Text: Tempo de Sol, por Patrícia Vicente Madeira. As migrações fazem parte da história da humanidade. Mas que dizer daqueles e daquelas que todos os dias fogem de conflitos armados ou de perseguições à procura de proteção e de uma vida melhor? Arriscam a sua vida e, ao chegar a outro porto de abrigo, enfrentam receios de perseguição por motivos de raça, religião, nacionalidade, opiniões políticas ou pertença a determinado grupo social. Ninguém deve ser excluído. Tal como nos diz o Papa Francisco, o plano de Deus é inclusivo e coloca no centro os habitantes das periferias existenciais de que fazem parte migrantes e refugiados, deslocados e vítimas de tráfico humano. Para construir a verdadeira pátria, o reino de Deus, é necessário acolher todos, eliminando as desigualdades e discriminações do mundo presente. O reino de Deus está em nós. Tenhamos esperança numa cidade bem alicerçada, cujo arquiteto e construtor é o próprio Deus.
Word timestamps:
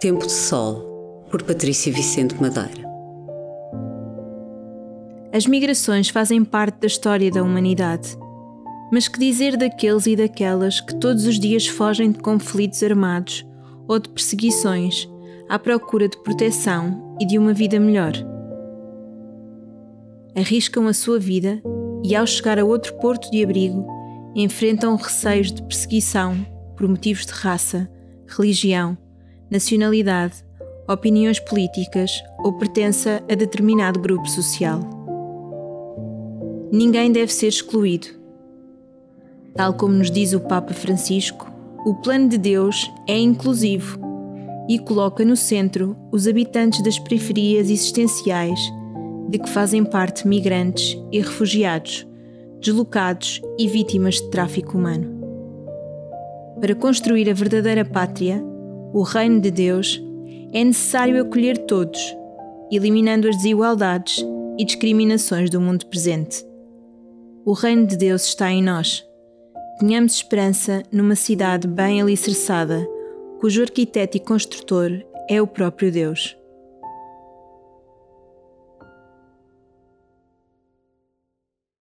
Tempo 0.00 0.26
de 0.26 0.32
Sol, 0.32 1.26
por 1.30 1.42
Patrícia 1.42 1.92
Vicente 1.92 2.34
Madeira. 2.40 2.88
As 5.30 5.44
migrações 5.44 6.08
fazem 6.08 6.42
parte 6.42 6.80
da 6.80 6.86
história 6.86 7.30
da 7.30 7.42
humanidade. 7.42 8.16
Mas 8.90 9.08
que 9.08 9.18
dizer 9.18 9.58
daqueles 9.58 10.06
e 10.06 10.16
daquelas 10.16 10.80
que 10.80 10.98
todos 10.98 11.26
os 11.26 11.38
dias 11.38 11.66
fogem 11.66 12.12
de 12.12 12.18
conflitos 12.18 12.82
armados 12.82 13.46
ou 13.86 13.98
de 13.98 14.08
perseguições 14.08 15.06
à 15.50 15.58
procura 15.58 16.08
de 16.08 16.16
proteção 16.22 17.14
e 17.20 17.26
de 17.26 17.36
uma 17.36 17.52
vida 17.52 17.78
melhor? 17.78 18.14
Arriscam 20.34 20.86
a 20.86 20.94
sua 20.94 21.18
vida 21.18 21.60
e, 22.02 22.16
ao 22.16 22.26
chegar 22.26 22.58
a 22.58 22.64
outro 22.64 22.94
porto 23.00 23.30
de 23.30 23.44
abrigo, 23.44 23.86
enfrentam 24.34 24.96
receios 24.96 25.52
de 25.52 25.62
perseguição 25.62 26.34
por 26.74 26.88
motivos 26.88 27.26
de 27.26 27.32
raça, 27.32 27.86
religião, 28.26 28.96
nacionalidade, 29.50 30.44
opiniões 30.88 31.40
políticas 31.40 32.22
ou 32.38 32.52
pertença 32.52 33.22
a 33.30 33.34
determinado 33.34 34.00
grupo 34.00 34.28
social. 34.28 34.80
Ninguém 36.72 37.10
deve 37.10 37.32
ser 37.32 37.48
excluído. 37.48 38.08
Tal 39.54 39.74
como 39.74 39.94
nos 39.94 40.10
diz 40.10 40.32
o 40.32 40.40
Papa 40.40 40.72
Francisco, 40.72 41.50
o 41.84 41.94
plano 41.96 42.28
de 42.28 42.38
Deus 42.38 42.90
é 43.08 43.18
inclusivo 43.18 43.98
e 44.68 44.78
coloca 44.78 45.24
no 45.24 45.36
centro 45.36 45.96
os 46.12 46.28
habitantes 46.28 46.82
das 46.82 46.98
periferias 46.98 47.68
existenciais 47.68 48.60
de 49.28 49.38
que 49.38 49.48
fazem 49.48 49.84
parte 49.84 50.28
migrantes 50.28 50.96
e 51.10 51.18
refugiados, 51.18 52.06
deslocados 52.60 53.40
e 53.58 53.66
vítimas 53.66 54.16
de 54.16 54.30
tráfico 54.30 54.78
humano. 54.78 55.18
Para 56.60 56.74
construir 56.74 57.28
a 57.30 57.34
verdadeira 57.34 57.84
pátria, 57.84 58.44
o 58.92 59.02
reino 59.02 59.40
de 59.40 59.50
Deus, 59.50 60.02
é 60.52 60.64
necessário 60.64 61.20
acolher 61.20 61.58
todos, 61.66 62.16
eliminando 62.70 63.28
as 63.28 63.36
desigualdades 63.36 64.24
e 64.58 64.64
discriminações 64.64 65.48
do 65.48 65.60
mundo 65.60 65.86
presente. 65.86 66.44
O 67.44 67.52
reino 67.52 67.86
de 67.86 67.96
Deus 67.96 68.24
está 68.24 68.50
em 68.50 68.62
nós. 68.62 69.04
Tenhamos 69.78 70.14
esperança 70.14 70.82
numa 70.92 71.14
cidade 71.14 71.66
bem 71.66 72.02
alicerçada, 72.02 72.86
cujo 73.40 73.62
arquiteto 73.62 74.16
e 74.16 74.20
construtor 74.20 74.90
é 75.28 75.40
o 75.40 75.46
próprio 75.46 75.90
Deus. 75.90 76.39